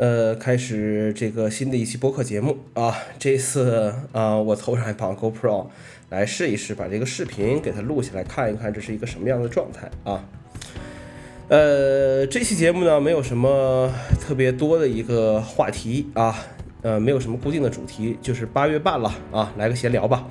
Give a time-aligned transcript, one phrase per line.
[0.00, 5.66] 呃，开始这个新的一期播客节目啊，这次啊，我头上还绑 GoPro，
[6.08, 10.24] 来试一试把这个视频给它录下来，看一看这是一个什么样的状态啊。
[11.48, 16.34] 呃，这期节目呢，没有什么特别多的一个话题啊，
[16.80, 20.26] 呃，没有什么固定的主题，就是八月半了啊，来个闲聊吧。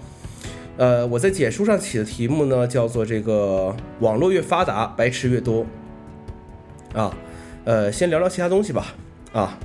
[0.78, 5.64] 呃，我在简书上起的题目呢，叫做这个网络越发达，白痴越多
[6.96, 7.16] 啊。
[7.66, 8.96] 呃，先聊聊其他东西吧。
[9.32, 9.58] 啊，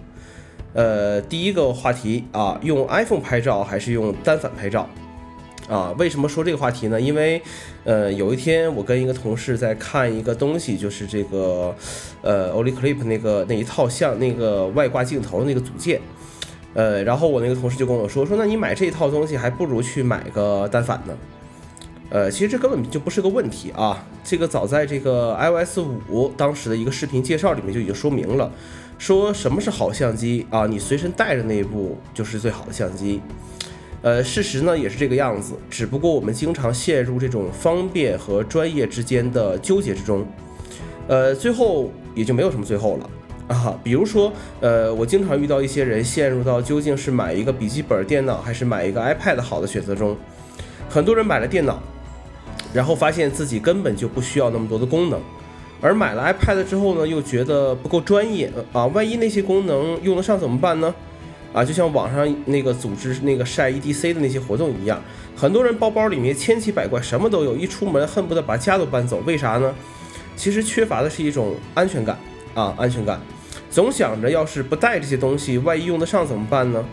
[0.72, 4.88] 呃，第一个话题啊，用 iPhone 拍照还是用单反拍照？
[5.66, 7.00] 啊，为什么说这个话题呢？
[7.00, 7.40] 因为，
[7.84, 11.74] 呃，有一天我跟一个同事在看一个东西，就是这个，
[12.20, 15.98] 呃，Olyclip 那个那一套像那个外挂镜头那个组件，
[16.74, 21.16] 呃，然后我那个同事就跟我说，说那你买这一套东西，还不如去买个单反呢。
[22.14, 28.48] 呃，其实这根本就不是个问题啊，这个早在这个 iOS 五当时的一个视频介绍里面就已经说明了。
[28.98, 30.64] 说什么是好相机啊？
[30.64, 33.20] 你随身带着那一部就是最好的相机。
[34.00, 40.24] 呃，事实呢也是这个样子，只不过我们经常陷入这种方便和专业之间的纠结之中。
[41.08, 43.10] 呃，最后也就没有什么最后了
[43.48, 43.76] 啊。
[43.82, 50.16] 比如说，呃，我经常遇到一些人陷入到究竟是买一个笔记本电脑还是买一个 iPad 好的选择中。
[50.88, 51.82] 很多人买了电脑，
[52.74, 55.18] 然后发现自己根本就不需要那么多的功能。
[55.80, 60.94] 而买了 iPad 之后呢，又觉得不够专业啊，万一那些功能用得上怎么办呢？
[61.52, 65.00] 啊，就像网上那个组织那个晒 EDC 的那些活动一样，
[65.36, 69.22] 很多人包包里面千奇百怪，什么都有，一出门恨不得把家都搬走。
[69.24, 69.72] 为啥呢？
[70.34, 72.18] 其实缺乏的是一种安全感
[72.54, 73.20] 啊，安全感，
[73.70, 76.84] 总想着要是不带这些东西，万一用得上怎么办呢？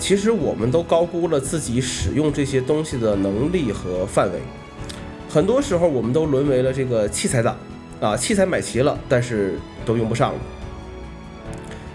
[0.00, 4.40] 其实我们都高估了自己使用这些东西的能力和范围，
[5.28, 7.56] 很多时候我们都沦为了这个器材党。
[7.98, 10.38] 啊，器材买齐了，但是都用不上了，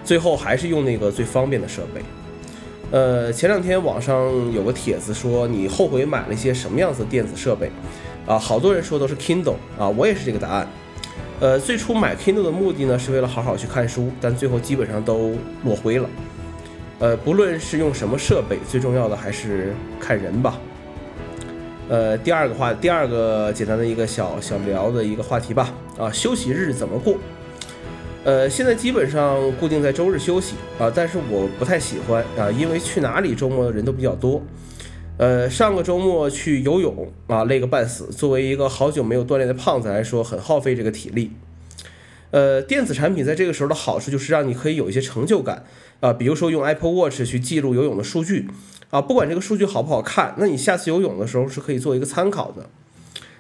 [0.04, 2.02] 最后还是用那个最方便的设备。
[2.90, 7.70] 呃，前两天网上有个帖子说，你后悔买了一些什么样子的电子设备？
[8.26, 10.68] 啊，好多人说都是 Kindle 啊，我也是这个答案。
[11.40, 16.10] 呃，最初买 Kindle 的目的呢，是为了好好去看书，但最后基本上都落灰了。
[16.98, 20.60] 呃，不论是用什么设备，最重要的还是看人吧。
[21.92, 25.74] 呃，第二个话，第二个简单的一个小小聊的一个话题吧。
[25.98, 27.18] 啊，休息日怎么过？
[28.24, 34.42] 呃，现在基本上固定在周日休息啊，但是我不太喜欢啊，因为去哪里周末的人都比较多。
[35.18, 38.06] 呃，上个周末去游泳啊，累个半死。
[38.06, 41.32] 作为一个好久没有锻炼的胖子来说，很耗费这个体力。
[42.30, 45.66] 呃，电子产品在这个时候的好处就是让你可以有一些成就感
[46.00, 48.48] 啊，比如说用 Apple Watch 去记录游泳的数据。
[48.92, 52.70] 啊，不管这个数据好不好看，那你下次游泳的时候是可以做一个参考的。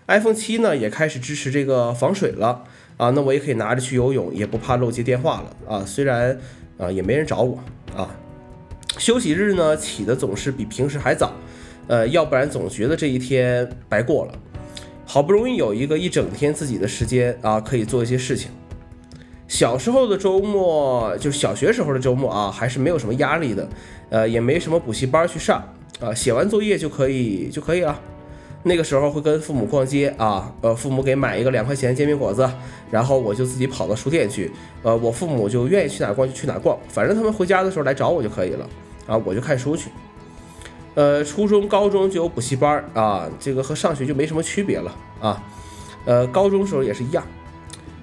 [0.08, 2.64] iPhone 七呢也开始支持这个防水了
[2.98, 5.86] 啊，那我也可以拿着去游泳，也不怕漏接电话了啊。
[5.86, 6.40] 虽然
[6.78, 7.60] 啊也没人找我
[7.96, 8.10] 啊。
[8.98, 11.34] 休息日呢起的总是比平时还早，
[11.88, 14.34] 呃，要不然总觉得这一天白过了。
[15.06, 18.52] 好不容易有一个一整天自己的时间啊，可以做一些事情。
[19.62, 23.70] 小时候的周末，就是小学时候的周末啊，还是没有什么压力的，
[24.10, 25.64] 呃，也没什么补习班去上
[26.00, 28.00] 啊，写完作业就可以就可以了。
[28.64, 32.50] 那个时候会跟父母逛街啊，呃，父母给买一个两块钱煎饼果子，
[32.90, 34.52] 然后我就自己跑到书店去，
[34.82, 38.68] 呃，我父母就愿意去哪逛就去哪逛，反正他们回家的时候来找我就可以了
[39.06, 39.92] 啊，我就看书去。
[40.96, 45.44] 呃，初中、高中就有补习班啊，这个和上学就没什么区别了啊，
[46.06, 47.24] 呃，高中时候也是一样。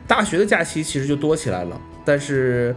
[0.09, 2.75] 大学的假期其实就多起来了，但是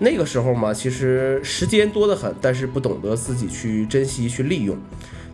[0.00, 4.76] 那个时候嘛，其实时间多得很，但是不懂得自己去珍惜、去利用，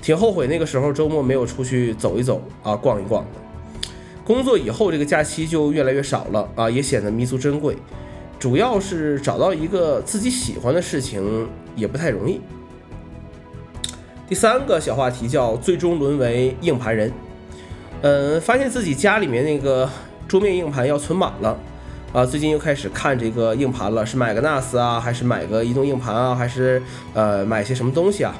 [0.03, 3.31] 挺后悔那个时候周末没有出去走一走啊、逛一逛的。
[4.27, 7.79] 工作以后，这个假期就越来越少了啊，也显得弥足珍贵。
[8.39, 12.43] 主要是找到一个自己喜欢的事情也不太容易。
[14.29, 17.11] 第三个小话题叫最终沦为硬盘人，
[18.03, 19.89] 嗯，发现自己家里面那个。
[20.29, 21.59] 桌面硬盘要存满了，
[22.13, 26.83] 啊，最近又开始看这个硬盘了，是买个 NAS 啊，还是买个移动硬盘啊，还是
[27.15, 28.37] 呃买些什么东西啊？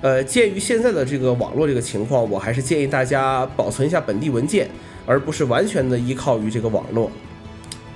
[0.00, 4.70] 呃，鉴于现在的这个网络这个情况，我还是建议大家保存一下本地文件，
[5.04, 7.10] 而不是完全的依靠于这个网络。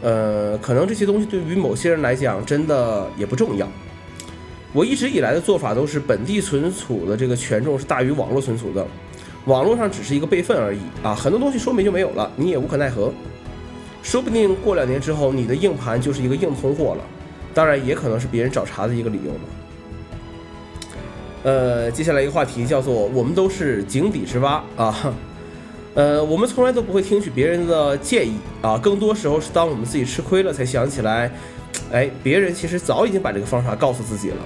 [0.02, 3.66] 呃，可能这些东西对于某些人来讲真的也不重要。
[4.74, 8.86] 我一直以来的做法都是本地存储的这个权重是大于网络存储的。
[9.46, 13.12] 网络上只是一个备份而已啊，很多东西说没就没有了，你也无可奈何。
[14.02, 17.04] 说不定过两年之后，你的硬盘就是一个硬通货了，
[17.54, 19.40] 当然也可能是别人找茬的一个理由了。
[21.44, 25.14] 呃，接下来一个话题叫做“我们都是井底之蛙”啊，
[25.94, 31.30] 呃，我们从来都不会听取别人的建议啊，更多时候是当我们自己吃亏了才想起来，
[31.90, 34.36] 哎，别人其实早已经把这个方法告诉自己了。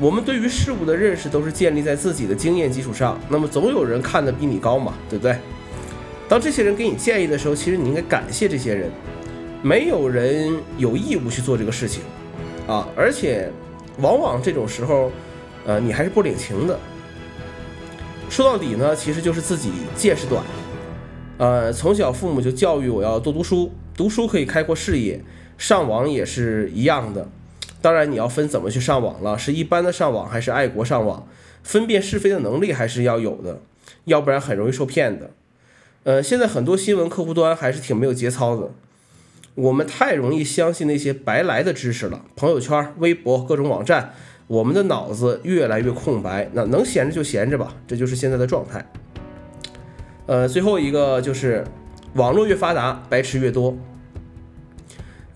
[0.00, 5.36] 我们对于事物的认识都是建立在自己的经验基础上，那么总有人看得比你高嘛，对不对？
[6.28, 8.90] 当这些人给你建议的时候，其实你应该感谢这些人。
[9.60, 12.02] 没有人有义务去做这个事情，
[12.68, 13.50] 啊，而且
[13.98, 15.10] 往往这种时候，
[15.66, 16.78] 呃，你还是不领情的。
[18.30, 20.44] 说到底呢，其实就是自己见识短。
[21.38, 25.20] 呃，从小父母就教育我要多读书，读书可以开阔视野，
[25.56, 27.28] 上网也是一样的。
[27.80, 31.28] 当然你要分怎么去上网了，是一般的上网还是爱国上网，
[31.62, 33.60] 分辨是非的能力还是要有的，
[34.04, 35.30] 要不然很容易受骗的。
[36.04, 38.70] 呃，现在很多新闻客户端还是挺没有节操的，
[39.54, 44.14] 我们太容易相信那些白来的知识了，朋友圈、微博、各种网站，
[44.46, 48.90] 我们的脑子越来越空白，那能闲着就闲着吧，这就是现在的状态。
[50.26, 51.64] 呃，最后一个就是
[52.14, 53.76] 网络越发达，白痴越多。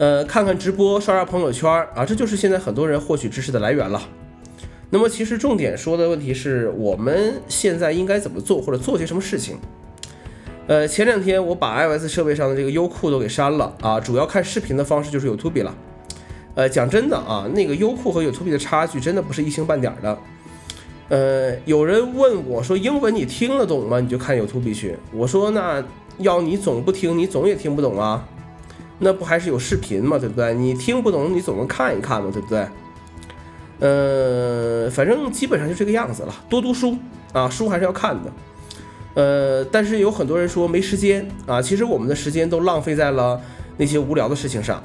[0.03, 4.03] 呃，看看直播，刷刷朋友圈啊，这就是现在很多人获取知识的来源了。
[4.91, 9.59] 那么，其实重点说的问题是我们现在应该怎么做，或者做些什么事情。
[10.67, 15.73] 呃，前两天我把 iOS 设备上的这个优酷都给删了啊，主要看视频的方式就是 YouTube 了。
[16.57, 20.19] 呃，讲真的啊，那个优酷和 YouTube 的差距真的不是一星半点的。
[21.11, 24.01] 呃，有人问我说：“英文你听得懂吗？
[24.01, 25.81] 你就看 YouTube 去。”我说：“那
[26.19, 28.27] 要你总不听，你总也听不懂啊。
[29.05, 30.17] 那不还是有视频嘛？
[30.17, 30.55] 对不对？
[30.55, 32.65] 你听不懂，你总能看一看嘛，对不对？
[33.81, 36.33] 呃，反正基本上就这个样子了。
[36.49, 36.97] 多读书
[37.33, 38.33] 啊，书还是要看的。
[39.15, 41.61] 呃，但是有很多人说没时间啊。
[41.61, 43.41] 其实我们的时间都浪费在了
[43.77, 44.81] 那些无聊的事情上。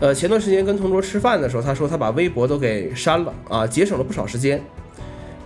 [0.00, 4.60] 呃，前段时间跟同桌吃饭的时候，他说他把微博都给删了啊，节省了不少时间。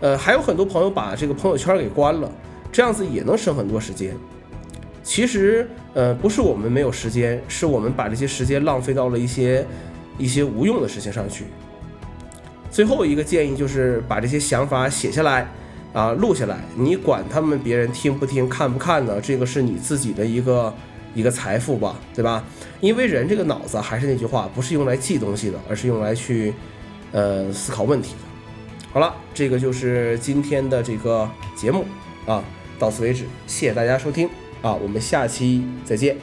[0.00, 2.32] 呃，还有很多朋友把这个朋友圈给关了，
[2.72, 4.16] 这样子也能省很多时间。
[5.08, 9.66] 其实，呃，不是我们没有时间，是我们把这些时间浪费到了一些
[10.18, 11.44] 一些无用的事情上去。
[12.70, 15.48] 最后一个建议就是把这些想法写下来，
[15.94, 16.58] 啊，录下来。
[16.76, 19.18] 你管他们别人听不听、看不看呢？
[19.18, 20.74] 这个是你自己的一个
[21.14, 22.44] 一个财富吧，对吧？
[22.82, 26.52] 因为人这个脑子还是那句话，不是用来记东西的，而是用来去
[27.12, 28.18] 呃思考问题的。
[28.92, 31.26] 好了，这个就是今天的这个
[31.56, 31.86] 节目
[32.26, 32.44] 啊，
[32.78, 34.28] 到此为止，谢谢大家收听
[34.62, 36.16] 啊，我们下期再见。